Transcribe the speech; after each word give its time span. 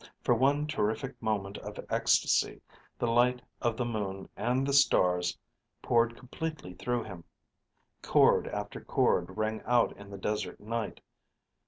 For 0.23 0.33
one 0.33 0.65
terrific 0.65 1.21
moment 1.21 1.59
of 1.59 1.77
ecstasy 1.91 2.59
the 2.97 3.05
light 3.05 3.39
of 3.61 3.77
the 3.77 3.85
moon 3.85 4.29
and 4.35 4.65
the 4.65 4.73
stars 4.73 5.37
poured 5.83 6.17
completely 6.17 6.73
through 6.73 7.03
him. 7.03 7.23
Chord 8.01 8.47
after 8.47 8.81
chord 8.83 9.37
rang 9.37 9.61
out 9.63 9.95
in 9.95 10.09
the 10.09 10.17
desert 10.17 10.59
night. 10.59 11.01